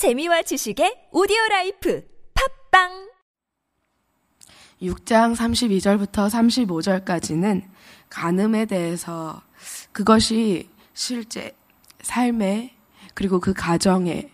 재미와 0.00 0.40
지식의 0.40 1.08
오디오 1.12 1.36
life 1.50 2.02
팟빵 2.70 3.10
6장 4.80 5.36
32절부터 5.36 7.04
35절까지는 7.04 7.68
간음에 8.08 8.64
대해서 8.64 9.42
그것이 9.92 10.70
실제 10.94 11.54
삶에 12.00 12.74
그리고 13.12 13.40
그 13.40 13.52
가정에 13.52 14.30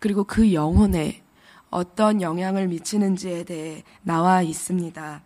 그리고 0.00 0.24
그 0.24 0.52
영혼에 0.52 1.22
어떤 1.70 2.20
영향을 2.20 2.66
미치는지에 2.66 3.44
대해 3.44 3.84
나와 4.02 4.42
있습니다. 4.42 5.22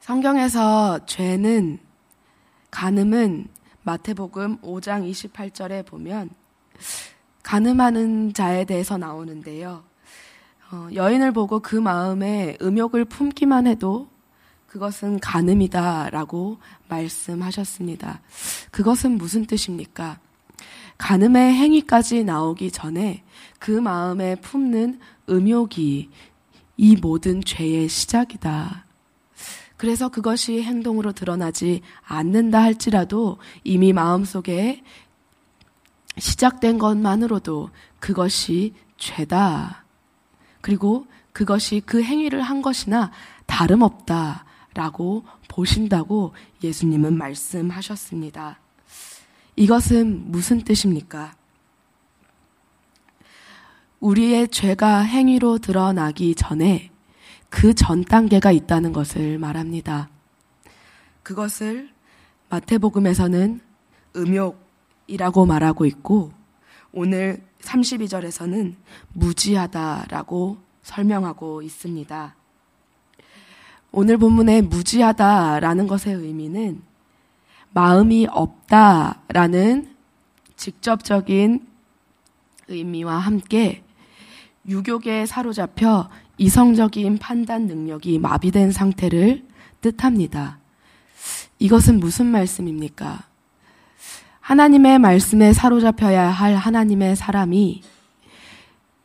성경에서 0.00 1.04
죄는 1.04 1.80
간음은 2.70 3.56
마태복음 3.86 4.62
5장 4.62 5.08
28절에 5.08 5.86
보면 5.86 6.30
간음하는 7.44 8.34
자에 8.34 8.64
대해서 8.64 8.98
나오는데요. 8.98 9.84
어, 10.72 10.88
여인을 10.92 11.30
보고 11.30 11.60
그 11.60 11.76
마음에 11.76 12.58
음욕을 12.60 13.04
품기만 13.04 13.68
해도 13.68 14.08
그것은 14.66 15.20
간음이다 15.20 16.10
라고 16.10 16.58
말씀하셨습니다. 16.88 18.20
그것은 18.72 19.12
무슨 19.12 19.46
뜻입니까? 19.46 20.18
간음의 20.98 21.54
행위까지 21.54 22.24
나오기 22.24 22.72
전에 22.72 23.22
그 23.60 23.70
마음에 23.70 24.34
품는 24.34 24.98
음욕이 25.30 26.10
이 26.76 26.96
모든 26.96 27.40
죄의 27.40 27.88
시작이다. 27.88 28.85
그래서 29.76 30.08
그것이 30.08 30.62
행동으로 30.62 31.12
드러나지 31.12 31.82
않는다 32.02 32.62
할지라도 32.62 33.38
이미 33.62 33.92
마음속에 33.92 34.82
시작된 36.18 36.78
것만으로도 36.78 37.70
그것이 38.00 38.74
죄다. 38.96 39.84
그리고 40.60 41.06
그것이 41.32 41.82
그 41.84 42.02
행위를 42.02 42.40
한 42.40 42.62
것이나 42.62 43.12
다름없다. 43.44 44.46
라고 44.76 45.24
보신다고 45.48 46.34
예수님은 46.62 47.16
말씀하셨습니다. 47.16 48.60
이것은 49.56 50.30
무슨 50.30 50.62
뜻입니까? 50.64 51.34
우리의 54.00 54.48
죄가 54.48 55.00
행위로 55.00 55.58
드러나기 55.58 56.34
전에 56.34 56.90
그 57.56 57.72
전 57.72 58.04
단계가 58.04 58.52
있다는 58.52 58.92
것을 58.92 59.38
말합니다. 59.38 60.10
그것을 61.22 61.88
마태복음에서는 62.50 63.60
음욕이라고 64.14 65.46
말하고 65.46 65.86
있고 65.86 66.32
오늘 66.92 67.42
32절에서는 67.62 68.74
무지하다라고 69.14 70.58
설명하고 70.82 71.62
있습니다. 71.62 72.36
오늘 73.90 74.18
본문의 74.18 74.60
무지하다라는 74.60 75.86
것의 75.86 76.14
의미는 76.14 76.82
마음이 77.70 78.26
없다라는 78.30 79.96
직접적인 80.56 81.66
의미와 82.68 83.16
함께 83.16 83.82
유욕에 84.68 85.24
사로잡혀 85.24 86.10
이성적인 86.38 87.18
판단 87.18 87.66
능력이 87.66 88.18
마비된 88.18 88.72
상태를 88.72 89.46
뜻합니다. 89.80 90.58
이것은 91.58 91.98
무슨 92.00 92.26
말씀입니까? 92.26 93.24
하나님의 94.40 94.98
말씀에 94.98 95.52
사로잡혀야 95.52 96.28
할 96.28 96.54
하나님의 96.54 97.16
사람이 97.16 97.82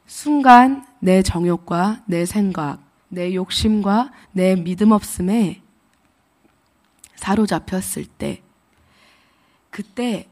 순간 0.06 0.86
내 1.00 1.24
정욕과 1.24 2.04
내 2.06 2.26
생각, 2.26 2.80
내 3.08 3.34
욕심과 3.34 4.12
내 4.34 4.56
믿음 4.56 4.92
없음에 4.92 5.62
사로잡혔을 7.16 8.06
때, 8.06 8.42
그때 9.70 10.28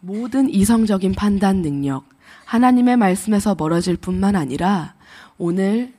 모든 0.00 0.48
이성적인 0.48 1.14
판단 1.14 1.62
능력, 1.62 2.08
하나님의 2.46 2.96
말씀에서 2.96 3.54
멀어질 3.54 3.96
뿐만 3.96 4.34
아니라 4.34 4.94
오늘 5.40 5.94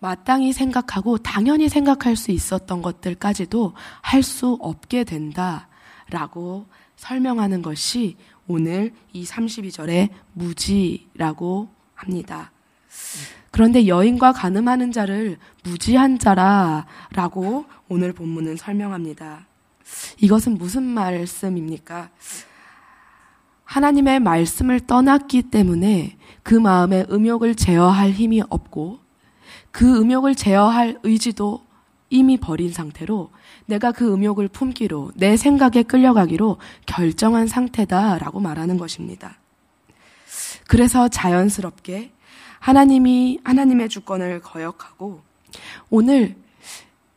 마땅히 0.00 0.52
생각하고 0.52 1.18
당연히 1.18 1.68
생각할 1.68 2.16
수 2.16 2.32
있었던 2.32 2.82
것들까지도 2.82 3.74
할 4.02 4.24
수 4.24 4.58
없게 4.60 5.04
된다라고 5.04 6.66
설명하는 6.96 7.62
것이 7.62 8.16
오늘 8.48 8.92
이 9.12 9.24
32절의 9.24 10.08
무지라고 10.32 11.68
합니다. 11.94 12.50
그런데 13.52 13.86
여인과 13.86 14.32
가늠하는 14.32 14.90
자를 14.90 15.38
무지한 15.62 16.18
자라라고 16.18 17.66
오늘 17.88 18.12
본문은 18.12 18.56
설명합니다. 18.56 19.46
이것은 20.20 20.58
무슨 20.58 20.82
말씀입니까? 20.82 22.10
하나님의 23.68 24.20
말씀을 24.20 24.80
떠났기 24.80 25.42
때문에 25.42 26.16
그 26.42 26.54
마음에 26.54 27.04
음욕을 27.10 27.54
제어할 27.54 28.12
힘이 28.12 28.42
없고 28.48 28.98
그 29.70 30.00
음욕을 30.00 30.34
제어할 30.34 30.98
의지도 31.02 31.60
이미 32.08 32.38
버린 32.38 32.72
상태로 32.72 33.30
내가 33.66 33.92
그 33.92 34.10
음욕을 34.10 34.48
품기로 34.48 35.12
내 35.16 35.36
생각에 35.36 35.82
끌려가기로 35.82 36.56
결정한 36.86 37.46
상태다라고 37.46 38.40
말하는 38.40 38.78
것입니다. 38.78 39.36
그래서 40.66 41.08
자연스럽게 41.08 42.10
하나님이 42.60 43.40
하나님의 43.44 43.90
주권을 43.90 44.40
거역하고 44.40 45.20
오늘 45.90 46.36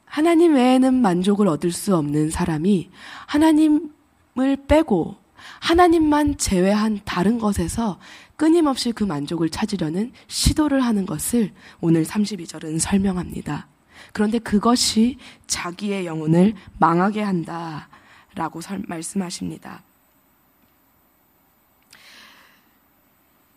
하나님 0.04 0.56
외에는 0.56 0.94
만족을 0.96 1.48
얻을 1.48 1.72
수 1.72 1.96
없는 1.96 2.30
사람이 2.30 2.90
하나님을 3.28 4.58
빼고 4.68 5.21
하나님만 5.62 6.38
제외한 6.38 7.00
다른 7.06 7.38
것에서 7.38 8.00
끊임없이 8.36 8.92
그 8.92 9.04
만족을 9.04 9.50
찾으려는 9.50 10.12
시도를 10.28 10.82
하는 10.82 11.06
것을 11.06 11.54
오늘 11.80 12.04
32절은 12.04 12.80
설명합니다. 12.80 13.68
그런데 14.12 14.40
그것이 14.40 15.18
자기의 15.46 16.08
영혼을 16.08 16.56
망하게 16.80 17.22
한다 17.22 17.90
라고 18.34 18.60
말씀하십니다. 18.88 19.84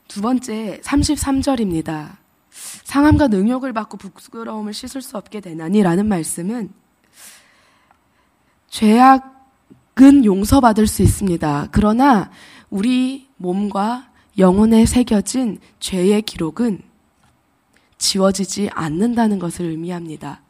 두 0.06 0.20
번째 0.20 0.80
33절입니다. 0.84 2.18
상함과 2.84 3.28
능욕을 3.28 3.72
받고 3.72 3.96
부끄러움을 3.96 4.74
씻을 4.74 5.00
수 5.00 5.16
없게 5.16 5.40
되나니 5.40 5.82
라는 5.82 6.06
말씀은 6.06 6.70
죄악 8.68 9.33
은 10.00 10.24
용서받을 10.24 10.86
수 10.86 11.02
있습니다. 11.02 11.68
그러나 11.70 12.30
우리 12.68 13.28
몸과 13.36 14.10
영혼에 14.38 14.86
새겨진 14.86 15.60
죄의 15.78 16.22
기록은 16.22 16.82
지워지지 17.98 18.70
않는다는 18.72 19.38
것을 19.38 19.66
의미합니다. 19.66 20.42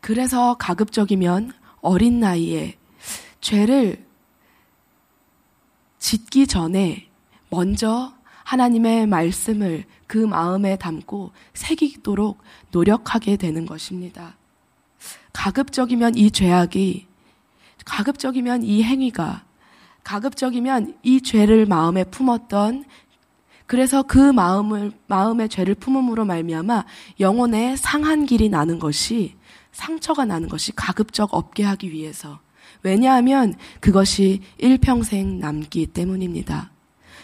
그래서 0.00 0.54
가급적이면 0.54 1.52
어린 1.82 2.20
나이에 2.20 2.78
죄를 3.42 4.06
짓기 5.98 6.46
전에 6.46 7.08
먼저 7.50 8.14
하나님의 8.44 9.06
말씀을 9.06 9.84
그 10.06 10.16
마음에 10.16 10.76
담고 10.76 11.32
새기도록 11.52 12.38
노력하게 12.70 13.36
되는 13.36 13.66
것입니다. 13.66 14.37
가급적이면 15.38 16.16
이 16.16 16.32
죄악이, 16.32 17.06
가급적이면 17.84 18.64
이 18.64 18.82
행위가 18.82 19.44
가급적이면 20.02 20.98
이 21.04 21.20
죄를 21.20 21.64
마음에 21.64 22.02
품었던 22.02 22.84
그래서 23.66 24.02
그 24.02 24.18
마음을 24.18 24.90
마음의 25.06 25.48
죄를 25.48 25.76
품음으로 25.76 26.24
말미암아 26.24 26.84
영혼에 27.20 27.76
상한 27.76 28.26
길이 28.26 28.48
나는 28.48 28.80
것이 28.80 29.36
상처가 29.70 30.24
나는 30.24 30.48
것이 30.48 30.72
가급적 30.72 31.32
없게 31.32 31.62
하기 31.62 31.92
위해서 31.92 32.40
왜냐하면 32.82 33.54
그것이 33.78 34.40
일평생 34.56 35.38
남기 35.38 35.86
때문입니다. 35.86 36.72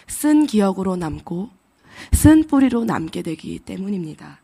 쓴 0.07 0.45
기억으로 0.45 0.95
남고 0.95 1.49
쓴 2.13 2.47
뿌리로 2.47 2.85
남게 2.85 3.23
되기 3.23 3.59
때문입니다. 3.59 4.39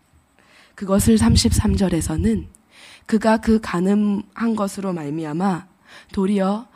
그것을 0.75 1.15
33절에서는 1.15 2.60
그가 3.05 3.37
그 3.37 3.59
가늠한 3.59 4.55
것으로 4.55 4.93
말미암아 4.93 5.67
도리어 6.13 6.67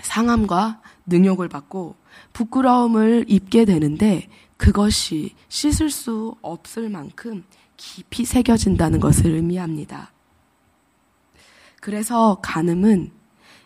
상함과 0.00 0.80
능욕을 1.06 1.48
받고 1.48 1.96
부끄러움을 2.32 3.24
입게 3.28 3.64
되는데 3.64 4.28
그것이 4.56 5.34
씻을 5.48 5.90
수 5.90 6.36
없을 6.42 6.88
만큼 6.88 7.44
깊이 7.76 8.24
새겨진다는 8.24 9.00
것을 9.00 9.32
의미합니다. 9.32 10.12
그래서 11.80 12.38
간음은 12.42 13.10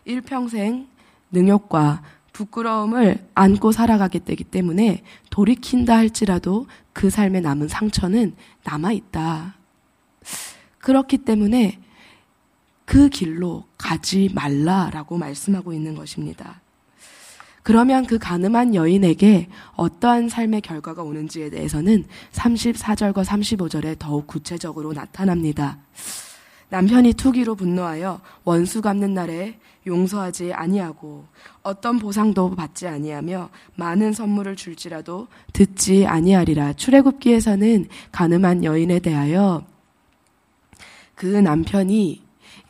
일평생 0.05 0.87
능욕과 1.31 2.01
부끄러움을 2.33 3.27
안고 3.35 3.71
살아가게 3.71 4.19
되기 4.19 4.43
때문에 4.43 5.03
돌이킨다 5.29 5.95
할지라도 5.95 6.67
그 6.93 7.09
삶에 7.09 7.41
남은 7.41 7.67
상처는 7.67 8.35
남아있다. 8.63 9.58
그렇기 10.79 11.19
때문에 11.19 11.79
그 12.85 13.09
길로 13.09 13.65
가지 13.77 14.29
말라라고 14.33 15.17
말씀하고 15.17 15.73
있는 15.73 15.95
것입니다. 15.95 16.61
그러면 17.61 18.07
그 18.07 18.17
가늠한 18.17 18.73
여인에게 18.73 19.47
어떠한 19.75 20.29
삶의 20.29 20.61
결과가 20.61 21.03
오는지에 21.03 21.51
대해서는 21.51 22.05
34절과 22.31 23.23
35절에 23.23 23.99
더욱 23.99 24.25
구체적으로 24.25 24.93
나타납니다. 24.93 25.77
남편이 26.69 27.13
투기로 27.13 27.55
분노하여 27.55 28.21
원수 28.43 28.81
갚는 28.81 29.13
날에 29.13 29.59
용서하지 29.85 30.53
아니하고 30.53 31.25
어떤 31.61 31.99
보상도 31.99 32.55
받지 32.55 32.87
아니하며 32.87 33.49
많은 33.75 34.13
선물을 34.13 34.55
줄지라도 34.55 35.27
듣지 35.53 36.05
아니하리라. 36.05 36.73
출애굽기에서는 36.73 37.87
가늠한 38.11 38.63
여인에 38.63 38.99
대하여 38.99 39.63
그 41.19 41.25
남편이 41.25 42.21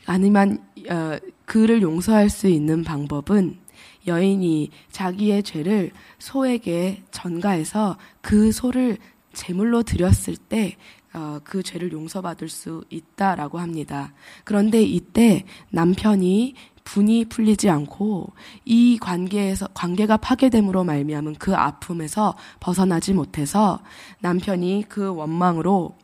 가늠한 0.05 0.57
어, 0.89 1.17
그를 1.45 1.83
용서할 1.83 2.31
수 2.31 2.47
있는 2.47 2.83
방법은 2.83 3.59
여인이 4.07 4.71
자기의 4.89 5.43
죄를 5.43 5.91
소에게 6.17 7.03
전가해서 7.11 7.95
그 8.21 8.51
소를 8.51 8.97
제물로 9.33 9.83
드렸을 9.83 10.35
때 10.35 10.77
어, 11.13 11.37
그 11.43 11.61
죄를 11.61 11.91
용서받을 11.91 12.49
수 12.49 12.83
있다라고 12.89 13.59
합니다. 13.59 14.15
그런데 14.45 14.81
이때 14.81 15.45
남편이 15.69 16.55
분이 16.85 17.25
풀리지 17.25 17.69
않고 17.69 18.33
이 18.65 18.97
관계에서 18.99 19.67
관계가 19.75 20.17
파괴됨으로 20.17 20.83
말미암은 20.85 21.35
그 21.35 21.55
아픔에서 21.55 22.35
벗어나지 22.59 23.13
못해서 23.13 23.79
남편이 24.21 24.85
그 24.89 25.13
원망으로 25.13 25.95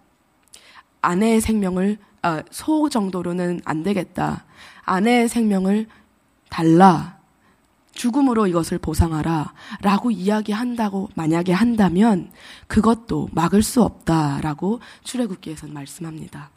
아내의 1.02 1.42
생명을 1.42 1.98
아, 2.26 2.42
소 2.50 2.90
정도로는 2.90 3.62
안 3.66 3.84
되겠다. 3.84 4.46
아내의 4.84 5.30
생명을 5.30 5.86
달라. 6.50 7.20
죽음으로 7.92 8.48
이것을 8.48 8.80
보상하라. 8.80 9.54
라고 9.84 10.10
이야기한다고 10.10 11.10
만약에 11.14 11.54
한다면 11.54 12.32
그것도 12.66 13.30
막을 13.32 13.62
수 13.62 13.84
없다 13.84 14.42
라고 14.42 14.80
출애굽기에서는 15.04 15.72
말씀합니다. 15.72 16.50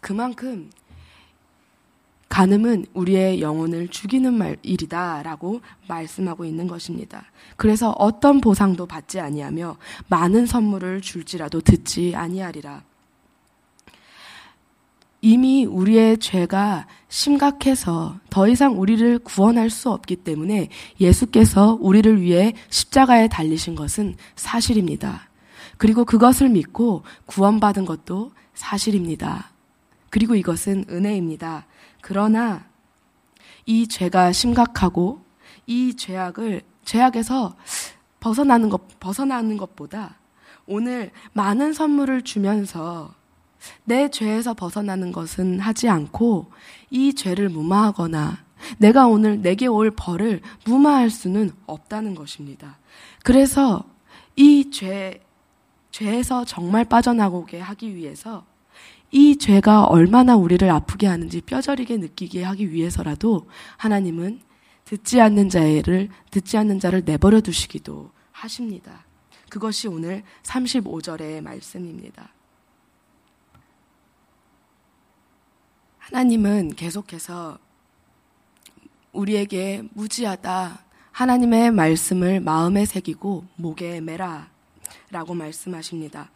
그만큼 0.00 0.70
간음은 2.28 2.86
우리의 2.92 3.40
영혼을 3.40 3.86
죽이는 3.86 4.34
말, 4.34 4.56
일이다라고 4.62 5.60
말씀하고 5.86 6.44
있는 6.44 6.66
것입니다. 6.66 7.26
그래서 7.56 7.90
어떤 7.90 8.40
보상도 8.40 8.86
받지 8.86 9.20
아니하며 9.20 9.76
많은 10.08 10.46
선물을 10.46 11.00
줄지라도 11.00 11.60
듣지 11.60 12.16
아니하리라. 12.16 12.89
이미 15.22 15.66
우리의 15.66 16.18
죄가 16.18 16.86
심각해서 17.08 18.18
더 18.30 18.48
이상 18.48 18.80
우리를 18.80 19.18
구원할 19.18 19.68
수 19.68 19.90
없기 19.90 20.16
때문에 20.16 20.68
예수께서 20.98 21.76
우리를 21.80 22.22
위해 22.22 22.54
십자가에 22.70 23.28
달리신 23.28 23.74
것은 23.74 24.16
사실입니다. 24.36 25.28
그리고 25.76 26.04
그것을 26.04 26.48
믿고 26.48 27.02
구원받은 27.26 27.84
것도 27.84 28.32
사실입니다. 28.54 29.50
그리고 30.08 30.34
이것은 30.34 30.86
은혜입니다. 30.88 31.66
그러나 32.00 32.64
이 33.66 33.86
죄가 33.86 34.32
심각하고 34.32 35.22
이 35.66 35.94
죄악을 35.94 36.62
죄악에서 36.84 37.56
벗어나는 38.20 38.68
것 38.68 38.98
벗어나는 38.98 39.56
것보다 39.56 40.16
오늘 40.66 41.10
많은 41.32 41.72
선물을 41.72 42.22
주면서 42.22 43.14
내 43.84 44.10
죄에서 44.10 44.54
벗어나는 44.54 45.12
것은 45.12 45.60
하지 45.60 45.88
않고 45.88 46.50
이 46.90 47.14
죄를 47.14 47.48
무마하거나 47.48 48.38
내가 48.78 49.06
오늘 49.06 49.40
내게 49.42 49.66
올 49.66 49.90
벌을 49.90 50.40
무마할 50.64 51.10
수는 51.10 51.52
없다는 51.66 52.14
것입니다. 52.14 52.78
그래서 53.22 53.84
이 54.36 54.70
죄, 54.70 55.22
죄에서 55.90 56.44
정말 56.44 56.84
빠져나오게 56.84 57.60
하기 57.60 57.94
위해서 57.94 58.44
이 59.10 59.36
죄가 59.36 59.84
얼마나 59.84 60.36
우리를 60.36 60.68
아프게 60.70 61.06
하는지 61.06 61.40
뼈저리게 61.40 61.96
느끼게 61.96 62.44
하기 62.44 62.70
위해서라도 62.70 63.48
하나님은 63.76 64.40
듣지 64.84 65.20
않는 65.20 65.48
자를, 65.48 66.08
듣지 66.30 66.56
않는 66.56 66.80
자를 66.80 67.02
내버려 67.04 67.40
두시기도 67.40 68.10
하십니다. 68.32 69.04
그것이 69.48 69.88
오늘 69.88 70.22
35절의 70.42 71.42
말씀입니다. 71.42 72.30
하나님은 76.12 76.74
계속해서 76.74 77.56
우리에게 79.12 79.84
무지하다. 79.94 80.80
하나님의 81.12 81.70
말씀을 81.70 82.40
마음에 82.40 82.84
새기고 82.84 83.44
목에 83.54 84.00
매라. 84.00 84.48
라고 85.12 85.34
말씀하십니다. 85.34 86.28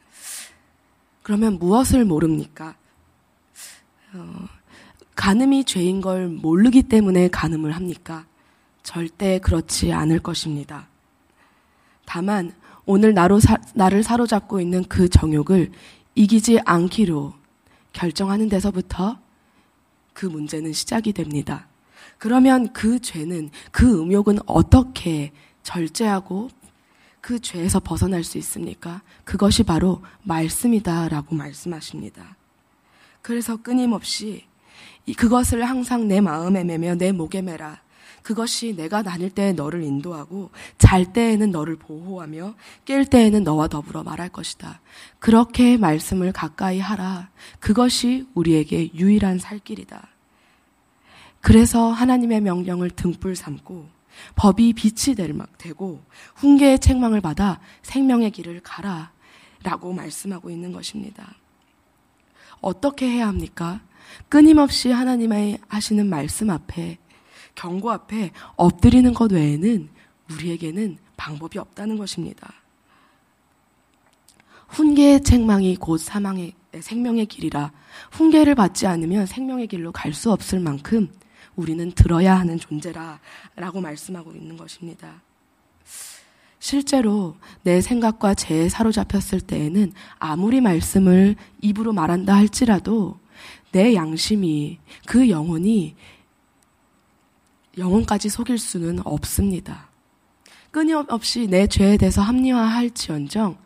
그러면 1.24 1.58
무엇을 1.58 2.04
모릅니까? 2.04 2.76
어, 4.14 4.48
간음이 5.16 5.64
죄인 5.64 6.00
걸 6.00 6.28
모르기 6.28 6.84
때문에 6.84 7.26
간음을 7.28 7.72
합니까? 7.72 8.26
절대 8.84 9.40
그렇지 9.40 9.92
않을 9.92 10.20
것입니다. 10.20 10.86
다만 12.04 12.52
오늘 12.86 13.12
나로 13.12 13.40
사, 13.40 13.56
나를 13.74 14.04
사로잡고 14.04 14.60
있는 14.60 14.84
그 14.84 15.08
정욕을 15.08 15.72
이기지 16.14 16.60
않기로 16.64 17.32
결정하는 17.92 18.48
데서부터 18.48 19.23
그 20.14 20.24
문제는 20.24 20.72
시작이 20.72 21.12
됩니다. 21.12 21.66
그러면 22.16 22.72
그 22.72 23.00
죄는 23.00 23.50
그 23.70 24.00
음욕은 24.00 24.38
어떻게 24.46 25.32
절제하고 25.62 26.48
그 27.20 27.40
죄에서 27.40 27.80
벗어날 27.80 28.24
수 28.24 28.38
있습니까? 28.38 29.02
그것이 29.24 29.62
바로 29.62 30.02
말씀이다라고 30.22 31.34
말씀하십니다. 31.34 32.36
그래서 33.20 33.56
끊임없이 33.56 34.44
그것을 35.16 35.64
항상 35.64 36.08
내 36.08 36.20
마음에 36.20 36.64
매며 36.64 36.94
내 36.94 37.12
목에 37.12 37.42
매라. 37.42 37.83
그것이 38.24 38.74
내가 38.74 39.02
다닐 39.02 39.28
때 39.28 39.52
너를 39.52 39.82
인도하고 39.82 40.50
잘 40.78 41.12
때에는 41.12 41.50
너를 41.50 41.76
보호하며 41.76 42.54
깰 42.86 43.08
때에는 43.08 43.44
너와 43.44 43.68
더불어 43.68 44.02
말할 44.02 44.30
것이다. 44.30 44.80
그렇게 45.18 45.76
말씀을 45.76 46.32
가까이 46.32 46.80
하라. 46.80 47.28
그것이 47.60 48.26
우리에게 48.32 48.94
유일한 48.94 49.38
살 49.38 49.58
길이다. 49.58 50.08
그래서 51.42 51.90
하나님의 51.90 52.40
명령을 52.40 52.88
등불 52.88 53.36
삼고 53.36 53.88
법이 54.36 54.72
빛이 54.72 55.14
되고 55.58 56.02
훈계의 56.36 56.78
책망을 56.78 57.20
받아 57.20 57.60
생명의 57.82 58.30
길을 58.30 58.60
가라 58.62 59.12
라고 59.62 59.92
말씀하고 59.92 60.48
있는 60.48 60.72
것입니다. 60.72 61.34
어떻게 62.62 63.06
해야 63.06 63.28
합니까? 63.28 63.82
끊임없이 64.30 64.90
하나님의 64.90 65.58
하시는 65.68 66.08
말씀 66.08 66.48
앞에 66.48 66.96
경고 67.54 67.90
앞에 67.90 68.32
엎드리는 68.56 69.12
것 69.14 69.32
외에는 69.32 69.88
우리에게는 70.30 70.98
방법이 71.16 71.58
없다는 71.58 71.96
것입니다. 71.96 72.52
훈계의 74.68 75.22
책망이 75.22 75.76
곧 75.76 75.98
사망의 75.98 76.52
생명의 76.80 77.26
길이라 77.26 77.70
훈계를 78.10 78.54
받지 78.56 78.86
않으면 78.86 79.26
생명의 79.26 79.68
길로 79.68 79.92
갈 79.92 80.12
수 80.12 80.32
없을 80.32 80.58
만큼 80.58 81.08
우리는 81.56 81.92
들어야 81.92 82.38
하는 82.38 82.58
존재라 82.58 83.20
라고 83.56 83.80
말씀하고 83.80 84.32
있는 84.32 84.56
것입니다. 84.56 85.22
실제로 86.58 87.36
내 87.62 87.80
생각과 87.80 88.34
죄에 88.34 88.68
사로잡혔을 88.68 89.40
때에는 89.42 89.92
아무리 90.18 90.60
말씀을 90.60 91.36
입으로 91.60 91.92
말한다 91.92 92.34
할지라도 92.34 93.18
내 93.70 93.94
양심이 93.94 94.78
그 95.06 95.28
영혼이 95.28 95.94
영혼까지 97.78 98.28
속일 98.28 98.58
수는 98.58 99.00
없습니다. 99.06 99.88
끊임없이 100.70 101.46
내 101.46 101.66
죄에 101.66 101.96
대해서 101.96 102.20
합리화할지언정 102.22 103.56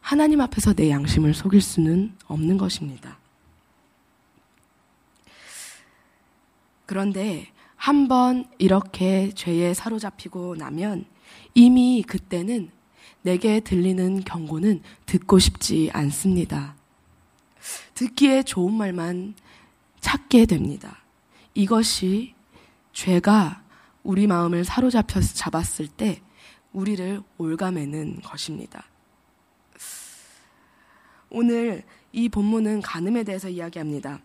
하나님 0.00 0.40
앞에서 0.40 0.72
내 0.74 0.90
양심을 0.90 1.34
속일 1.34 1.60
수는 1.60 2.16
없는 2.26 2.56
것입니다. 2.58 3.18
그런데 6.86 7.46
한 7.76 8.08
번 8.08 8.44
이렇게 8.58 9.30
죄에 9.34 9.72
사로잡히고 9.74 10.56
나면 10.56 11.06
이미 11.54 12.02
그때는 12.06 12.70
내게 13.22 13.60
들리는 13.60 14.22
경고는 14.24 14.82
듣고 15.06 15.38
싶지 15.38 15.90
않습니다. 15.92 16.74
듣기에 17.94 18.42
좋은 18.42 18.74
말만 18.74 19.34
찾게 20.00 20.46
됩니다. 20.46 20.98
이것이 21.54 22.34
죄가 22.92 23.62
우리 24.02 24.26
마음을 24.26 24.64
사로잡혀서 24.64 25.34
잡았을 25.34 25.88
때 25.88 26.22
우리를 26.72 27.22
올가매는 27.38 28.20
것입니다. 28.22 28.84
오늘 31.30 31.84
이 32.12 32.28
본문은 32.28 32.82
간음에 32.82 33.22
대해서 33.24 33.48
이야기합니다. 33.48 34.20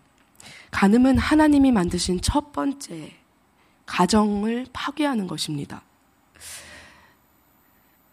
간음은 0.71 1.17
하나님이 1.17 1.71
만드신 1.71 2.21
첫 2.21 2.51
번째 2.51 3.13
가정을 3.85 4.67
파괴하는 4.73 5.27
것입니다. 5.27 5.83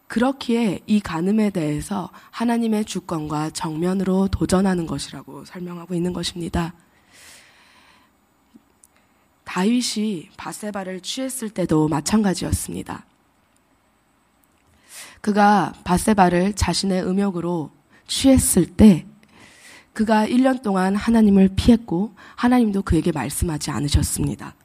그렇기에 0.07 0.81
이 0.85 0.99
간음에 0.99 1.49
대해서 1.49 2.11
하나님의 2.29 2.85
주권과 2.85 3.49
정면으로 3.49 4.27
도전하는 4.27 4.85
것이라고 4.85 5.43
설명하고 5.45 5.95
있는 5.95 6.13
것입니다. 6.13 6.73
다윗이 9.53 10.29
바세바를 10.35 11.01
취했을 11.01 11.47
때도 11.47 11.87
마찬가지였습니다. 11.87 13.05
그가 15.21 15.73
바세바를 15.83 16.53
자신의 16.53 17.03
음욕으로 17.03 17.69
취했을 18.07 18.65
때 18.65 19.05
그가 19.93 20.25
1년 20.25 20.63
동안 20.63 20.95
하나님을 20.95 21.49
피했고 21.55 22.15
하나님도 22.35 22.81
그에게 22.81 23.11
말씀하지 23.11 23.69
않으셨습니다. 23.69 24.55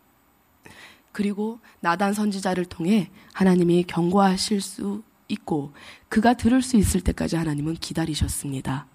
그리고 1.12 1.61
나단 1.80 2.14
선지자를 2.14 2.64
통해 2.64 3.11
하나님이 3.35 3.85
경고하실 3.85 4.62
수 4.62 5.02
있고 5.28 5.75
그가 6.09 6.33
들을 6.33 6.62
수 6.62 6.78
있을 6.78 7.02
때까지 7.02 7.37
하나님은 7.37 7.75
기다리셨습니다. 7.75 8.87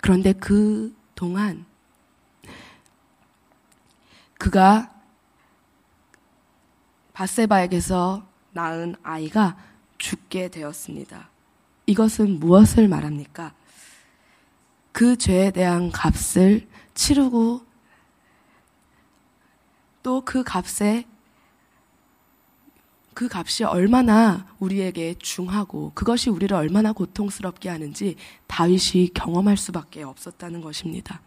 그런데 0.00 0.32
그 0.32 0.96
동안 1.14 1.66
그가 4.38 4.93
바세바에게서 7.14 8.26
낳은 8.52 8.96
아이가 9.02 9.56
죽게 9.98 10.48
되었습니다. 10.48 11.28
이것은 11.86 12.38
무엇을 12.40 12.88
말합니까? 12.88 13.54
그 14.92 15.16
죄에 15.16 15.50
대한 15.50 15.90
값을 15.90 16.68
치르고 16.94 17.64
또 20.02 20.20
그 20.20 20.44
값에 20.44 21.06
그 23.14 23.28
값이 23.30 23.64
얼마나 23.64 24.46
우리에게 24.58 25.14
중하고 25.18 25.92
그것이 25.94 26.30
우리를 26.30 26.54
얼마나 26.54 26.92
고통스럽게 26.92 27.68
하는지 27.68 28.16
다윗이 28.48 29.10
경험할 29.14 29.56
수밖에 29.56 30.02
없었다는 30.02 30.60
것입니다. 30.60 31.20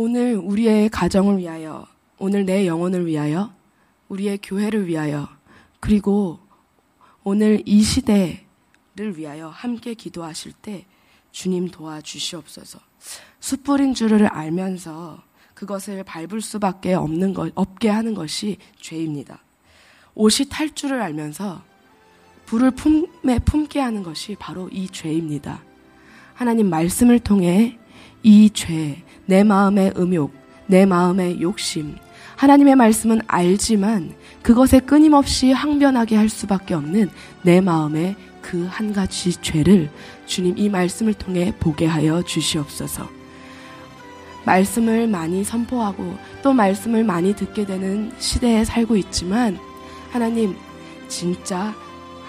오늘 0.00 0.36
우리의 0.36 0.90
가정을 0.90 1.38
위하여, 1.38 1.84
오늘 2.18 2.46
내 2.46 2.68
영혼을 2.68 3.04
위하여, 3.04 3.52
우리의 4.08 4.38
교회를 4.40 4.86
위하여, 4.86 5.28
그리고 5.80 6.38
오늘 7.24 7.60
이 7.66 7.82
시대 7.82 8.46
를 8.94 9.18
위하여 9.18 9.48
함께 9.48 9.94
기도하실 9.94 10.52
때 10.62 10.86
주님 11.32 11.68
도와주시옵소서. 11.68 12.78
숯불인 13.40 13.94
줄을 13.94 14.26
알면서 14.26 15.20
그것을 15.54 16.04
밟을 16.04 16.42
수밖에 16.42 16.94
없는 16.94 17.34
것, 17.34 17.50
없게 17.56 17.88
하는 17.88 18.14
것이 18.14 18.58
죄입니다. 18.80 19.42
옷이 20.14 20.48
탈 20.48 20.72
줄을 20.76 21.02
알면서 21.02 21.60
불을 22.46 22.70
품에 22.70 23.40
품게 23.44 23.80
하는 23.80 24.04
것이 24.04 24.36
바로 24.38 24.68
이 24.68 24.88
죄입니다. 24.88 25.60
하나님 26.34 26.70
말씀을 26.70 27.18
통해 27.18 27.76
이 28.22 28.50
죄, 28.50 29.02
내 29.26 29.44
마음의 29.44 29.94
음욕, 29.96 30.32
내 30.66 30.86
마음의 30.86 31.40
욕심, 31.40 31.96
하나님의 32.36 32.76
말씀은 32.76 33.20
알지만 33.26 34.14
그것에 34.42 34.80
끊임없이 34.80 35.50
항변하게 35.52 36.16
할 36.16 36.28
수밖에 36.28 36.74
없는 36.74 37.10
내 37.42 37.60
마음의 37.60 38.16
그 38.40 38.66
한 38.66 38.92
가지 38.92 39.32
죄를 39.42 39.90
주님 40.26 40.56
이 40.56 40.68
말씀을 40.68 41.14
통해 41.14 41.52
보게 41.60 41.86
하여 41.86 42.22
주시옵소서. 42.22 43.08
말씀을 44.46 45.06
많이 45.06 45.44
선포하고 45.44 46.16
또 46.42 46.54
말씀을 46.54 47.04
많이 47.04 47.34
듣게 47.36 47.66
되는 47.66 48.10
시대에 48.18 48.64
살고 48.64 48.96
있지만 48.96 49.58
하나님 50.10 50.56
진짜 51.08 51.74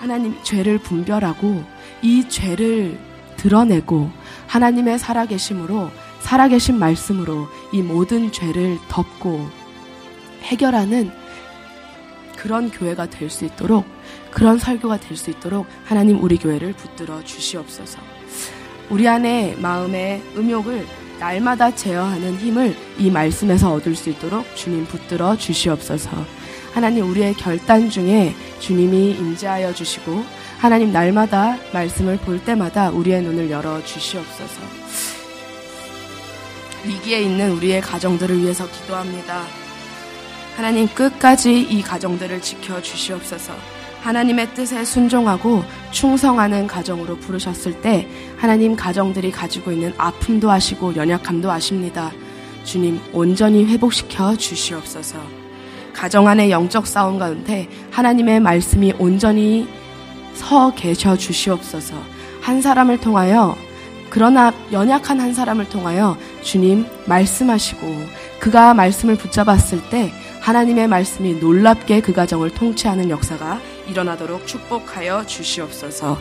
하나님 0.01 0.35
죄를 0.43 0.79
분별하고 0.79 1.63
이 2.01 2.27
죄를 2.27 2.99
드러내고 3.37 4.11
하나님의 4.49 4.97
살아계심으로 4.97 5.91
살아계신 6.21 6.77
말씀으로 6.79 7.47
이 7.71 7.81
모든 7.83 8.31
죄를 8.31 8.79
덮고 8.89 9.47
해결하는 10.41 11.11
그런 12.35 12.71
교회가 12.71 13.05
될 13.07 13.29
수 13.29 13.45
있도록 13.45 13.85
그런 14.31 14.57
설교가 14.57 14.97
될 14.99 15.15
수 15.15 15.29
있도록 15.29 15.67
하나님 15.85 16.21
우리 16.23 16.37
교회를 16.37 16.73
붙들어 16.73 17.23
주시옵소서. 17.23 17.99
우리 18.89 19.07
안에 19.07 19.55
마음의 19.59 20.21
음욕을 20.35 20.85
날마다 21.19 21.75
제어하는 21.75 22.37
힘을 22.37 22.75
이 22.97 23.11
말씀에서 23.11 23.71
얻을 23.73 23.93
수 23.95 24.09
있도록 24.09 24.45
주님 24.55 24.85
붙들어 24.85 25.35
주시옵소서. 25.37 26.09
하나님 26.73 27.09
우리의 27.09 27.33
결단 27.33 27.89
중에 27.89 28.35
주님이 28.59 29.11
임재하여 29.11 29.73
주시고 29.73 30.23
하나님 30.59 30.91
날마다 30.91 31.57
말씀을 31.73 32.17
볼 32.17 32.43
때마다 32.43 32.89
우리의 32.89 33.21
눈을 33.21 33.49
열어 33.49 33.83
주시옵소서. 33.83 34.61
위기에 36.85 37.21
있는 37.21 37.51
우리의 37.51 37.81
가정들을 37.81 38.39
위해서 38.39 38.69
기도합니다. 38.69 39.43
하나님 40.55 40.87
끝까지 40.87 41.61
이 41.61 41.81
가정들을 41.81 42.41
지켜 42.41 42.81
주시옵소서. 42.81 43.53
하나님의 44.01 44.53
뜻에 44.53 44.85
순종하고 44.85 45.63
충성하는 45.91 46.67
가정으로 46.67 47.17
부르셨을 47.17 47.81
때 47.81 48.07
하나님 48.37 48.75
가정들이 48.75 49.31
가지고 49.31 49.71
있는 49.71 49.93
아픔도 49.97 50.49
아시고 50.49 50.95
연약함도 50.95 51.51
아십니다. 51.51 52.11
주님 52.63 52.99
온전히 53.13 53.65
회복시켜 53.65 54.35
주시옵소서. 54.35 55.38
가정 55.93 56.27
안의 56.27 56.51
영적 56.51 56.87
싸움 56.87 57.19
가운데 57.19 57.67
하나님의 57.91 58.39
말씀이 58.39 58.93
온전히 58.99 59.67
서 60.33 60.73
계셔 60.73 61.17
주시옵소서. 61.17 61.95
한 62.41 62.61
사람을 62.61 62.99
통하여 62.99 63.55
그러나 64.09 64.51
연약한 64.71 65.19
한 65.19 65.33
사람을 65.33 65.69
통하여 65.69 66.17
주님 66.41 66.85
말씀하시고 67.05 67.79
그가 68.39 68.73
말씀을 68.73 69.15
붙잡았을 69.15 69.89
때 69.89 70.11
하나님의 70.41 70.87
말씀이 70.87 71.35
놀랍게 71.35 72.01
그 72.01 72.13
가정을 72.13 72.51
통치하는 72.51 73.09
역사가 73.09 73.59
일어나도록 73.87 74.47
축복하여 74.47 75.25
주시옵소서. 75.25 76.17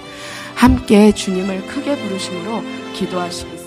함께 0.55 1.13
주님을 1.13 1.67
크게 1.67 1.97
부르심으로 1.97 2.63
기도하십니다. 2.95 3.58